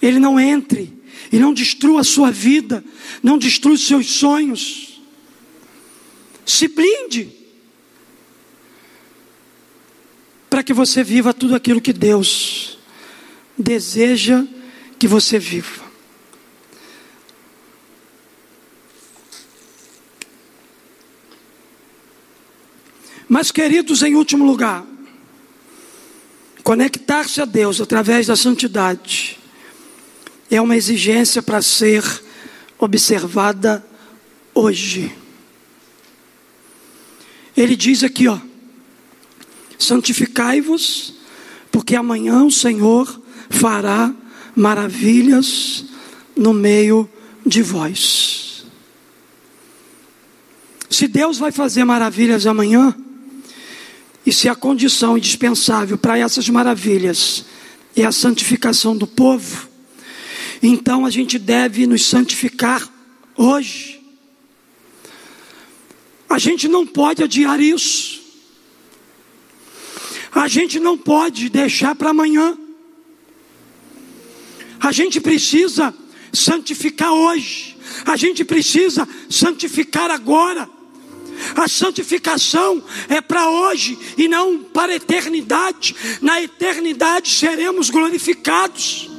[0.00, 0.92] ele não entre
[1.32, 2.84] e não destrua a sua vida,
[3.22, 5.00] não destrua os seus sonhos.
[6.44, 7.32] Se blinde
[10.48, 12.78] para que você viva tudo aquilo que Deus
[13.58, 14.44] deseja
[14.98, 15.85] que você viva.
[23.36, 24.82] Mas, queridos, em último lugar,
[26.62, 29.38] conectar-se a Deus através da santidade
[30.50, 32.02] é uma exigência para ser
[32.78, 33.86] observada
[34.54, 35.14] hoje.
[37.54, 38.38] Ele diz aqui, ó:
[39.78, 41.12] santificai-vos,
[41.70, 43.20] porque amanhã o Senhor
[43.50, 44.14] fará
[44.54, 45.84] maravilhas
[46.34, 47.06] no meio
[47.44, 48.64] de vós.
[50.88, 52.96] Se Deus vai fazer maravilhas amanhã,
[54.26, 57.44] e se a condição indispensável para essas maravilhas
[57.94, 59.68] é a santificação do povo,
[60.60, 62.92] então a gente deve nos santificar
[63.36, 64.02] hoje.
[66.28, 68.20] A gente não pode adiar isso.
[70.32, 72.58] A gente não pode deixar para amanhã.
[74.80, 75.94] A gente precisa
[76.32, 77.76] santificar hoje.
[78.04, 80.68] A gente precisa santificar agora.
[81.54, 85.94] A santificação é para hoje e não para a eternidade.
[86.20, 89.10] Na eternidade seremos glorificados.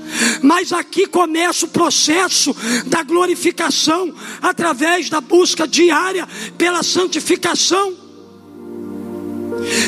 [0.42, 2.56] Mas aqui começa o processo
[2.86, 8.08] da glorificação através da busca diária pela santificação.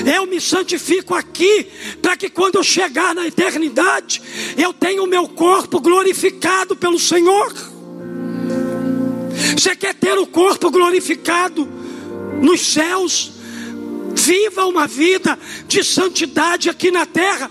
[0.06, 1.68] Eu me santifico aqui
[2.02, 4.22] para que quando eu chegar na eternidade,
[4.58, 7.54] eu tenha o meu corpo glorificado pelo Senhor.
[9.58, 11.68] Você quer ter o corpo glorificado
[12.42, 13.32] nos céus?
[14.14, 15.38] Viva uma vida
[15.68, 17.50] de santidade aqui na terra.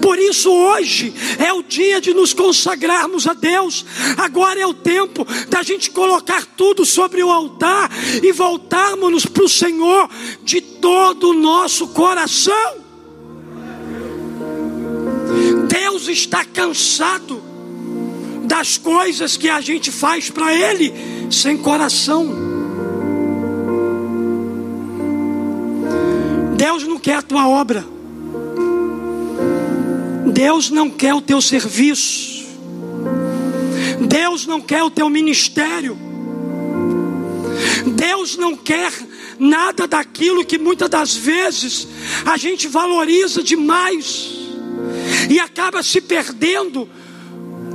[0.00, 3.84] Por isso, hoje é o dia de nos consagrarmos a Deus.
[4.16, 7.90] Agora é o tempo da gente colocar tudo sobre o altar
[8.22, 10.08] e voltarmos para o Senhor
[10.42, 12.86] de todo o nosso coração.
[15.68, 17.42] Deus está cansado
[18.44, 20.92] das coisas que a gente faz para Ele
[21.30, 22.55] sem coração.
[26.56, 27.84] Deus não quer a tua obra.
[30.32, 32.46] Deus não quer o teu serviço.
[34.08, 35.96] Deus não quer o teu ministério.
[37.94, 38.92] Deus não quer
[39.38, 41.86] nada daquilo que muitas das vezes
[42.24, 44.30] a gente valoriza demais
[45.28, 46.88] e acaba se perdendo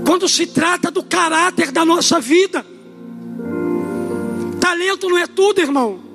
[0.05, 2.65] quando se trata do caráter da nossa vida.
[4.59, 6.11] Talento não é tudo, irmão.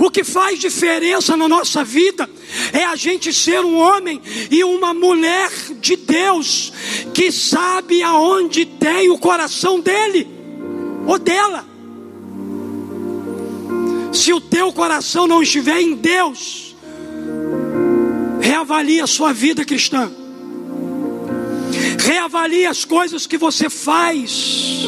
[0.00, 2.28] O que faz diferença na nossa vida
[2.72, 5.50] é a gente ser um homem e uma mulher
[5.80, 6.72] de Deus
[7.12, 10.26] que sabe aonde tem o coração dele
[11.06, 11.64] ou dela.
[14.12, 16.76] Se o teu coração não estiver em Deus,
[18.40, 20.10] reavalie a sua vida cristã.
[21.98, 24.84] Reavalie as coisas que você faz.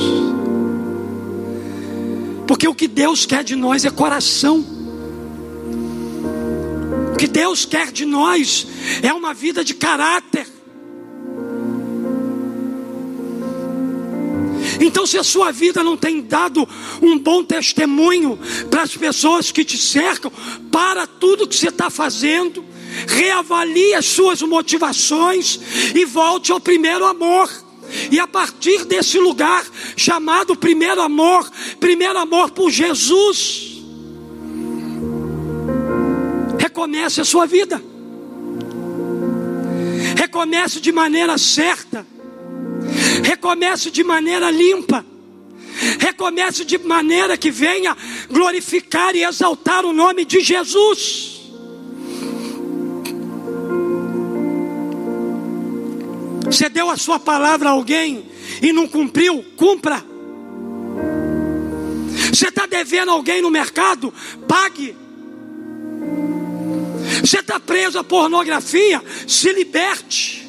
[2.61, 4.63] Porque o que Deus quer de nós é coração
[7.19, 8.67] que Deus quer de nós
[9.03, 10.47] é uma vida de caráter.
[14.79, 16.69] Então, se a sua vida não tem dado
[17.01, 18.39] um bom testemunho
[18.71, 20.31] para as pessoas que te cercam,
[20.71, 22.63] para tudo que você está fazendo,
[23.07, 25.59] reavalie as suas motivações
[25.95, 27.70] e volte ao primeiro amor.
[28.11, 29.65] E a partir desse lugar
[29.97, 33.83] chamado primeiro amor, primeiro amor por Jesus,
[36.59, 37.83] recomece a sua vida.
[40.17, 42.07] Recomece de maneira certa.
[43.25, 45.05] Recomece de maneira limpa.
[45.99, 47.97] Recomece de maneira que venha
[48.31, 51.40] glorificar e exaltar o nome de Jesus.
[56.51, 58.29] Você deu a sua palavra a alguém
[58.61, 60.05] e não cumpriu, cumpra.
[62.33, 64.13] Você está devendo alguém no mercado,
[64.49, 64.97] pague.
[67.21, 70.49] Você está preso à pornografia, se liberte.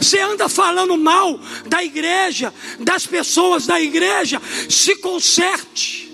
[0.00, 6.12] Você anda falando mal da igreja, das pessoas da igreja, se conserte.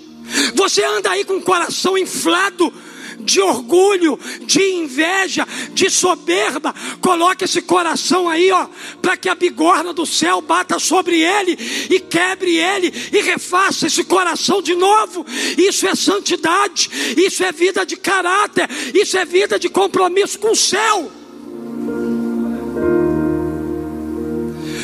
[0.53, 2.71] Você anda aí com o coração inflado
[3.19, 6.73] de orgulho, de inveja, de soberba.
[7.01, 8.67] Coloque esse coração aí, ó,
[9.01, 11.57] para que a bigorna do céu bata sobre ele
[11.89, 15.25] e quebre ele e refaça esse coração de novo.
[15.57, 20.55] Isso é santidade, isso é vida de caráter, isso é vida de compromisso com o
[20.55, 21.11] céu.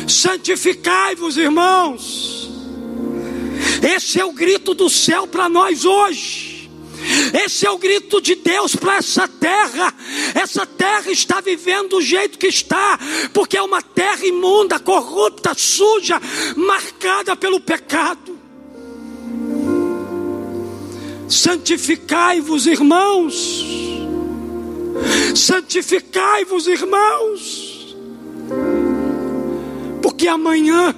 [0.06, 2.48] Santificai-vos, irmãos.
[3.82, 6.55] Esse é o grito do céu para nós hoje.
[7.44, 9.94] Esse é o grito de Deus para essa terra.
[10.34, 12.98] Essa terra está vivendo do jeito que está,
[13.32, 16.20] porque é uma terra imunda, corrupta, suja,
[16.56, 18.38] marcada pelo pecado.
[21.28, 23.64] Santificai-vos, irmãos.
[25.34, 27.76] Santificai-vos, irmãos
[30.06, 30.94] porque amanhã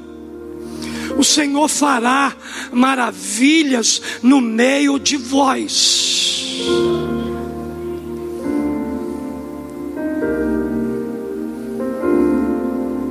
[1.17, 2.35] o Senhor fará
[2.73, 6.49] maravilhas no meio de vós.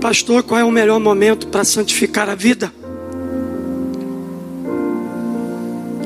[0.01, 2.71] Pastor, qual é o melhor momento para santificar a vida?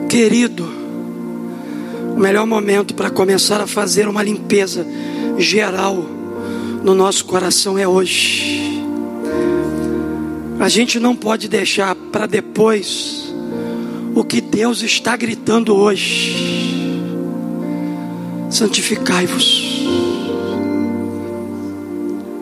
[0.09, 0.67] Querido,
[2.15, 4.85] o melhor momento para começar a fazer uma limpeza
[5.37, 6.03] geral
[6.83, 8.80] no nosso coração é hoje.
[10.61, 13.33] A gente não pode deixar para depois
[14.13, 17.01] o que Deus está gritando hoje.
[18.47, 19.87] Santificai-vos.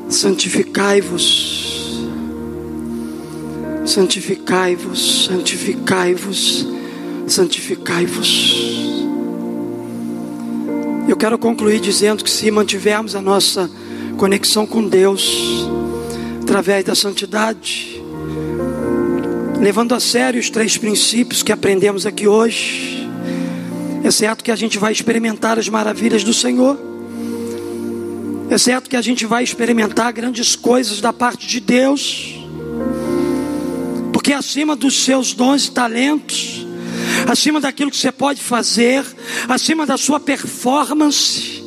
[0.10, 2.10] Santificai-vos.
[3.86, 6.68] Santificai-vos, santificai-vos,
[7.26, 8.54] santificai-vos.
[11.08, 13.72] Eu quero concluir dizendo que se mantivermos a nossa
[14.18, 15.66] conexão com Deus
[16.44, 17.99] através da santidade,
[19.60, 23.08] levando a sério os três princípios que aprendemos aqui hoje,
[24.04, 26.80] é certo que a gente vai experimentar as maravilhas do Senhor,
[28.50, 32.40] é certo que a gente vai experimentar grandes coisas da parte de Deus,
[34.14, 36.66] porque acima dos seus dons e talentos,
[37.28, 39.06] acima daquilo que você pode fazer,
[39.48, 41.62] acima da sua performance,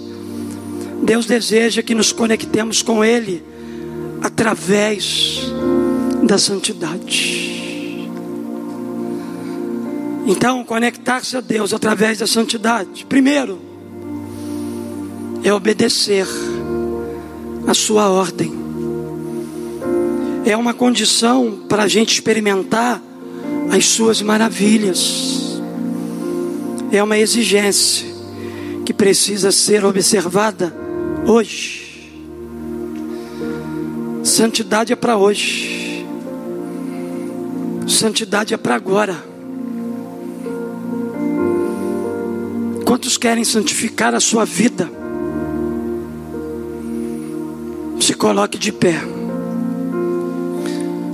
[1.02, 3.44] Deus deseja que nos conectemos com Ele
[4.22, 5.40] através
[6.22, 7.61] da santidade.
[10.26, 13.58] Então, conectar-se a Deus através da santidade, primeiro,
[15.42, 16.26] é obedecer
[17.66, 18.52] a Sua ordem,
[20.44, 23.02] é uma condição para a gente experimentar
[23.70, 25.60] as Suas maravilhas,
[26.92, 28.06] é uma exigência
[28.84, 30.72] que precisa ser observada
[31.26, 32.12] hoje.
[34.22, 36.06] Santidade é para hoje,
[37.88, 39.31] santidade é para agora.
[42.92, 44.86] Quantos querem santificar a sua vida?
[47.98, 49.00] Se coloque de pé.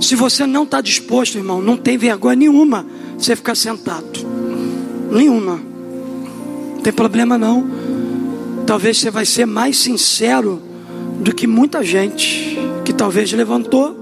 [0.01, 2.85] Se você não está disposto, irmão, não tem vergonha nenhuma
[3.17, 4.19] você ficar sentado.
[5.09, 5.57] Nenhuma.
[6.75, 7.65] Não tem problema não.
[8.67, 10.61] Talvez você vai ser mais sincero
[11.21, 13.95] do que muita gente que talvez levantou,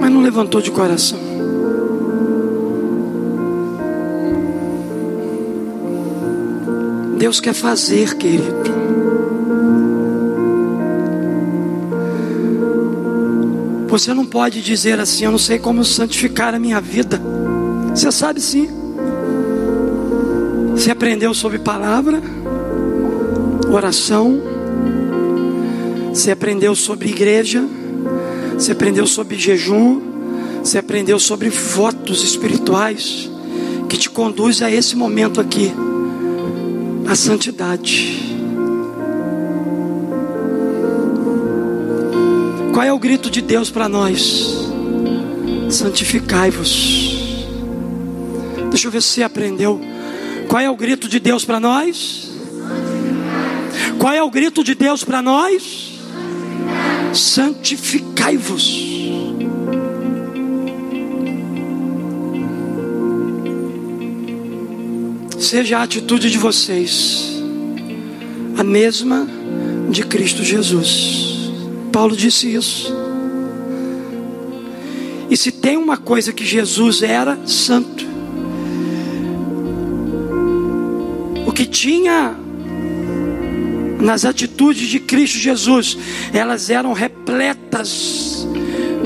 [0.00, 1.21] mas não levantou de coração.
[7.22, 8.52] Deus quer fazer, querido.
[13.86, 17.22] Você não pode dizer assim: Eu não sei como santificar a minha vida.
[17.94, 18.68] Você sabe sim.
[20.72, 22.20] Você aprendeu sobre palavra,
[23.70, 24.42] oração.
[26.12, 27.64] Você aprendeu sobre igreja.
[28.54, 30.02] Você aprendeu sobre jejum.
[30.60, 33.30] Você aprendeu sobre votos espirituais
[33.88, 35.72] que te conduz a esse momento aqui
[37.06, 38.36] a santidade.
[42.72, 44.68] Qual é o grito de Deus para nós?
[45.70, 47.46] Santificai-vos.
[48.70, 49.80] Deixa eu ver se você aprendeu.
[50.48, 52.30] Qual é o grito de Deus para nós?
[53.98, 55.98] Qual é o grito de Deus para nós?
[57.12, 58.91] Santificai-vos.
[65.42, 67.42] Seja a atitude de vocês
[68.56, 69.26] a mesma
[69.90, 71.50] de Cristo Jesus.
[71.90, 72.94] Paulo disse isso.
[75.28, 78.06] E se tem uma coisa que Jesus era, santo.
[81.44, 82.36] O que tinha
[84.00, 85.98] nas atitudes de Cristo Jesus,
[86.32, 88.46] elas eram repletas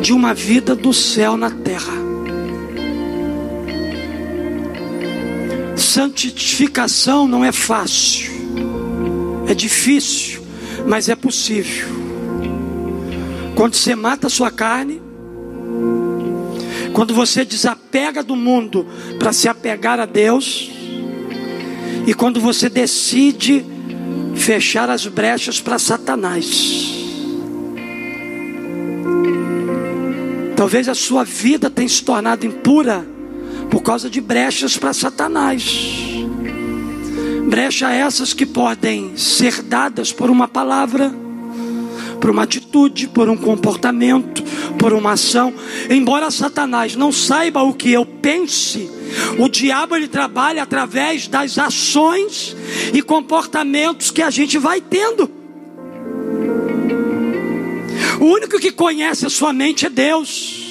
[0.03, 2.06] de uma vida do céu na terra.
[6.17, 8.33] Santificação não é fácil,
[9.47, 10.43] é difícil,
[10.87, 11.89] mas é possível.
[13.55, 15.03] Quando você mata a sua carne,
[16.95, 18.87] quando você desapega do mundo
[19.19, 20.71] para se apegar a Deus,
[22.07, 23.63] e quando você decide
[24.35, 26.95] fechar as brechas para Satanás.
[30.57, 33.07] Talvez a sua vida tenha se tornado impura
[33.71, 35.65] por causa de brechas para Satanás.
[37.49, 41.15] Brechas essas que podem ser dadas por uma palavra,
[42.21, 44.43] por uma atitude, por um comportamento,
[44.79, 45.55] por uma ação.
[45.89, 48.91] Embora Satanás não saiba o que eu pense,
[49.39, 52.57] o diabo ele trabalha através das ações
[52.93, 55.31] e comportamentos que a gente vai tendo.
[58.21, 60.66] O único que conhece a sua mente é Deus.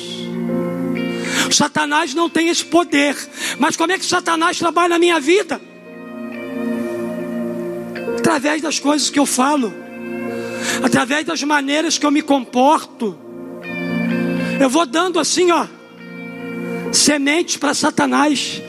[1.55, 3.15] Satanás não tem esse poder.
[3.57, 5.61] Mas como é que Satanás trabalha na minha vida?
[8.17, 9.73] Através das coisas que eu falo,
[10.83, 13.17] através das maneiras que eu me comporto.
[14.59, 15.67] Eu vou dando assim, ó,
[16.91, 18.61] sementes para Satanás.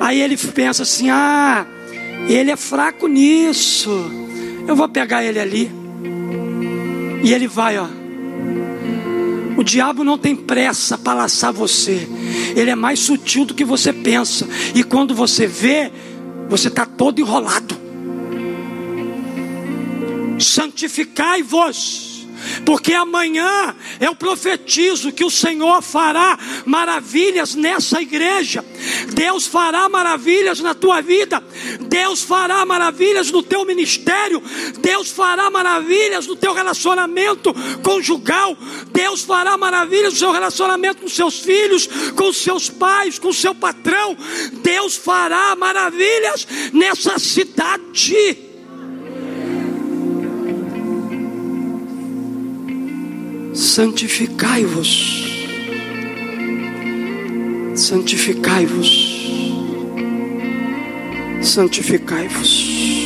[0.00, 1.66] Aí ele pensa assim: ah,
[2.28, 4.10] ele é fraco nisso.
[4.66, 5.70] Eu vou pegar ele ali.
[7.22, 7.86] E ele vai, ó.
[9.56, 12.08] O diabo não tem pressa para laçar você.
[12.54, 14.48] Ele é mais sutil do que você pensa.
[14.74, 15.90] E quando você vê,
[16.48, 17.76] você está todo enrolado.
[20.38, 22.13] Santificai-vos
[22.64, 28.64] porque amanhã eu profetizo que o Senhor fará maravilhas nessa igreja.
[29.14, 31.42] Deus fará maravilhas na tua vida.
[31.88, 34.42] Deus fará maravilhas no teu ministério.
[34.80, 38.56] Deus fará maravilhas no teu relacionamento conjugal.
[38.92, 44.16] Deus fará maravilhas no seu relacionamento com seus filhos, com seus pais, com seu patrão.
[44.62, 48.43] Deus fará maravilhas nessa cidade.
[53.54, 55.24] Santificai-vos,
[57.76, 58.90] santificai-vos,
[61.40, 63.03] santificai-vos.